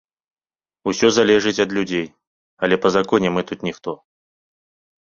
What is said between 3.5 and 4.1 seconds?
тут ніхто.